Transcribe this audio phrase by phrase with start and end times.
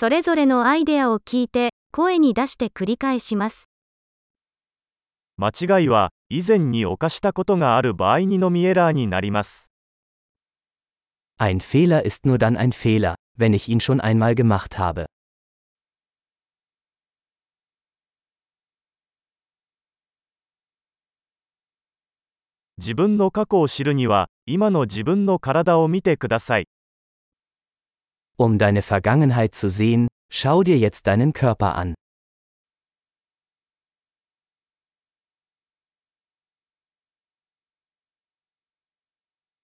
[0.00, 3.68] それぞれのアイデアを聞いて、声に出して繰り返します。
[5.36, 9.70] 間違いは以前に犯したことがある場合にのみエラーになります。
[11.36, 15.04] Ein Fehler ist nur dann ein Fehler, wenn ich ihn schon einmal gemacht habe.
[22.78, 26.68] 自分の過去を知るには、今の自分の体を見てください。
[28.42, 31.94] Um deine Vergangenheit zu sehen, schau dir jetzt deinen Körper an.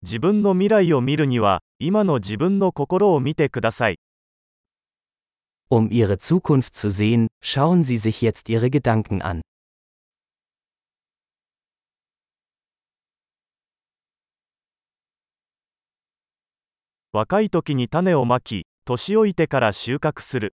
[0.02, 3.98] 自分の未来を見るには、今の自分の心を見てください。
[5.70, 9.40] Um ihre Zukunft zu sehen, schauen Sie sich jetzt Ihre Gedanken an.
[17.16, 20.54] 若い時に種をまき、年老いてから収穫する。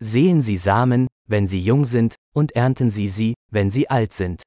[0.00, 4.42] Sehen Sie Samen, wenn sie jung sind, und ernten Sie sie, wenn sie alt sind.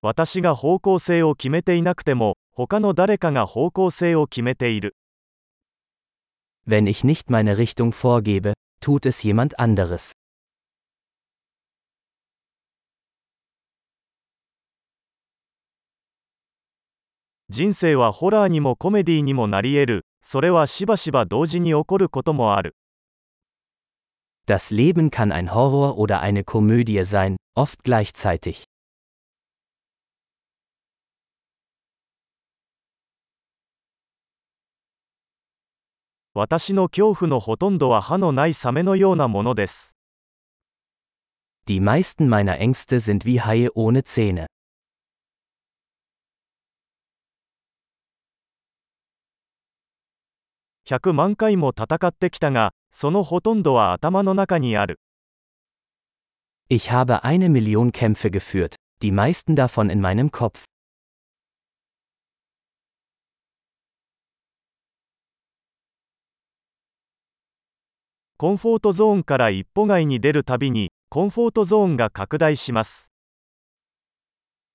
[0.00, 4.96] 私が方向性を決めていなくても、他の誰かが方向性を決めている。
[6.66, 10.14] Wenn ich nicht meine Richtung vorgebe, tut es jemand anderes.
[17.52, 20.06] 人生はホラーにもコメディにもなり得る。
[20.22, 22.74] それはしばしば同時に起こることもある。
[24.46, 28.64] Das Leben kann ein Horror oder eine Komödie sein, oft gleichzeitig.
[36.32, 39.98] 私の恐怖のほとんどは歯のないサメのようなものです。
[41.66, 44.46] Die meisten meiner Ängste sind wie Haie ohne Zähne.
[50.92, 55.00] 100万回も戦ってきたが、そのほとんどは頭の中にある。
[56.68, 60.64] Ich habe eine Million Kämpfe geführt, die meisten davon in meinem Kopf.
[68.36, 73.14] コンフォートゾーンから一歩外に出るたびに、コンフォートゾーンが拡大します。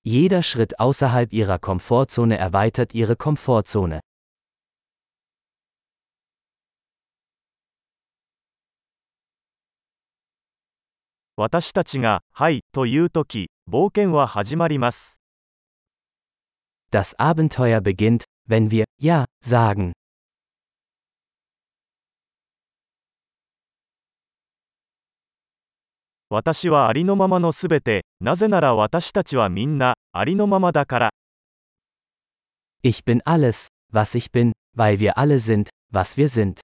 [0.04, 4.00] Jeder Schritt außerhalb ihrer Komfortzone erweitert ihre Komfortzone.
[11.40, 15.20] 私たちが、はい、というとき、冒険は始まります。
[16.90, 19.92] Das Abenteuer beginnt, wenn wir Ja sagen.
[26.28, 31.10] 私はありのままのすべて、なぜなら私たちはみんな、ありのままだから。
[32.82, 36.58] Ich bin alles, was ich bin, weil wir alle sind, was wir sind.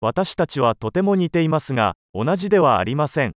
[0.00, 3.32] 私たちはとても似ていますが、同じではありません。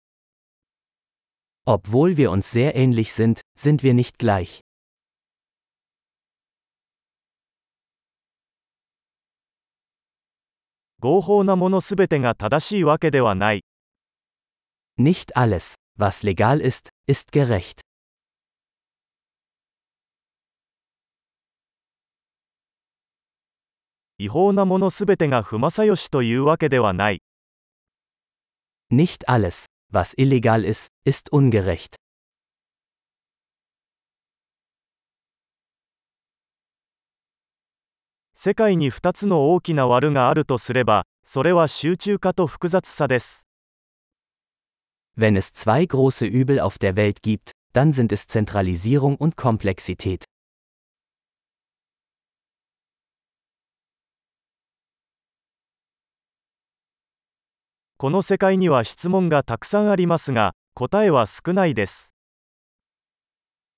[1.65, 4.61] Obwohl wir uns sehr ähnlich sind, sind wir nicht gleich.
[10.99, 13.63] 合法なものすべてが正しいわけではない。
[14.99, 17.88] Nicht alles, was legal ist, ist gerecht.
[24.21, 27.21] 違法なものすべてが不正義というわけではない。
[28.91, 31.95] Nicht alles, was illegal ist, ist ungerecht.
[38.33, 43.47] 世界に2つの大きな悪があるとすれば、それは集中化と複雑さです。
[45.17, 50.28] Wenn es zwei große Übel auf der Welt gibt, dann sind es Zentralisierung und Komplexität.
[58.01, 62.15] この世界には質問がたくさんありますが、答えは少ないです。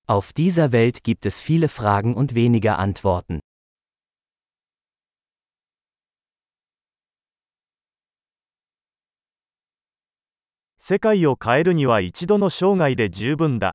[0.06, 3.40] Auf dieser Welt gibt es viele Fragen und weniger Antworten.
[10.76, 13.74] 世界を変えるには一度の生涯で十分だ。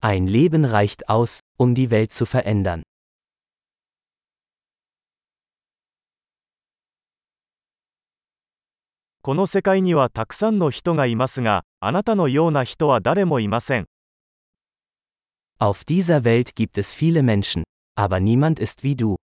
[0.00, 2.89] Ein Leben reicht aus, um die Welt zu verändern.
[9.22, 13.86] この世界にはたくさんの人がいますが、あなたのような人は誰もいません。
[15.58, 17.64] Auf dieser Welt gibt es viele Menschen,
[17.98, 19.16] aber niemand ist wie du.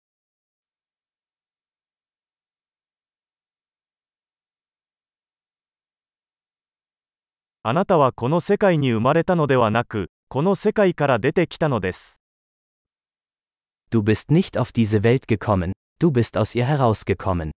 [7.63, 12.21] あなたはこの世界に生まれたのではなく、この世界から出てきたのです。
[13.89, 17.56] Du bist nicht auf diese Welt gekommen, du bist aus ihr herausgekommen.